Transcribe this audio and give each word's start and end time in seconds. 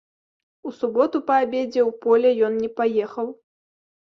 У 0.69 0.71
суботу 0.77 1.21
па 1.27 1.35
абедзе 1.47 1.81
ў 1.89 1.91
поле 2.07 2.29
ён 2.49 2.53
не 2.63 2.69
паехаў. 2.81 3.27